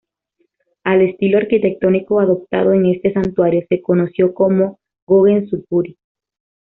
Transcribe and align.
Al 0.83 1.01
estilo 1.03 1.37
arquitectónico 1.37 2.19
adoptado 2.21 2.73
en 2.73 2.87
este 2.87 3.13
santuario 3.13 3.61
se 3.69 3.83
conoció 3.83 4.33
como 4.33 4.79
"gongen-zukuri". 5.05 5.99